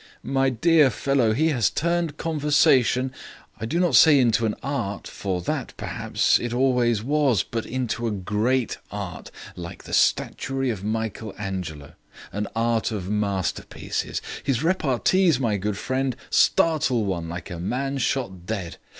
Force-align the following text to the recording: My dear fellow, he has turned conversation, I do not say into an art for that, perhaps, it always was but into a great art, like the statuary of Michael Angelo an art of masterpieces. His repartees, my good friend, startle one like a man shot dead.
My 0.23 0.49
dear 0.49 0.89
fellow, 0.89 1.31
he 1.31 1.49
has 1.49 1.69
turned 1.69 2.17
conversation, 2.17 3.13
I 3.59 3.67
do 3.67 3.79
not 3.79 3.93
say 3.93 4.17
into 4.17 4.47
an 4.47 4.55
art 4.63 5.07
for 5.07 5.41
that, 5.43 5.75
perhaps, 5.77 6.39
it 6.39 6.55
always 6.55 7.03
was 7.03 7.43
but 7.43 7.67
into 7.67 8.07
a 8.07 8.11
great 8.11 8.79
art, 8.91 9.29
like 9.55 9.83
the 9.83 9.93
statuary 9.93 10.71
of 10.71 10.83
Michael 10.83 11.35
Angelo 11.37 11.93
an 12.33 12.47
art 12.55 12.91
of 12.91 13.11
masterpieces. 13.11 14.23
His 14.43 14.63
repartees, 14.63 15.39
my 15.39 15.57
good 15.57 15.77
friend, 15.77 16.15
startle 16.31 17.05
one 17.05 17.29
like 17.29 17.51
a 17.51 17.59
man 17.59 17.99
shot 17.99 18.47
dead. 18.47 18.77